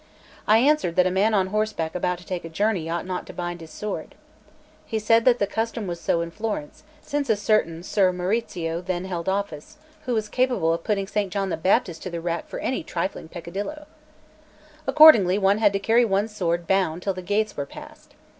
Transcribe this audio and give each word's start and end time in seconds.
I 0.47 0.57
answered 0.57 0.95
that 0.95 1.05
a 1.05 1.11
man 1.11 1.35
on 1.35 1.45
horseback 1.49 1.93
about 1.93 2.17
to 2.17 2.25
take 2.25 2.43
a 2.43 2.49
journey 2.49 2.89
ought 2.89 3.05
not 3.05 3.27
to 3.27 3.33
bind 3.33 3.61
his 3.61 3.69
sword. 3.69 4.15
He 4.83 4.97
said 4.97 5.25
that 5.25 5.37
the 5.37 5.45
custom 5.45 5.85
was 5.85 6.01
so 6.01 6.21
in 6.21 6.31
Florence, 6.31 6.81
since 7.03 7.29
a 7.29 7.35
certain 7.35 7.83
Ser 7.83 8.11
Maurizio 8.11 8.81
then 8.83 9.05
held 9.05 9.29
office, 9.29 9.77
who 10.07 10.15
was 10.15 10.27
capable 10.27 10.73
of 10.73 10.83
putting 10.83 11.07
S. 11.15 11.27
John 11.29 11.49
the 11.49 11.55
Baptist 11.55 12.01
to 12.01 12.09
the 12.09 12.19
rack 12.19 12.47
for 12.47 12.57
any 12.61 12.81
trifling 12.81 13.27
peccadillo. 13.27 13.85
Accordingly 14.87 15.37
one 15.37 15.59
had 15.59 15.71
to 15.73 15.77
carry 15.77 16.03
one's 16.03 16.35
sword 16.35 16.65
bound 16.65 17.03
till 17.03 17.13
the 17.13 17.21
gates 17.21 17.55
were 17.55 17.67
passed. 17.67 18.15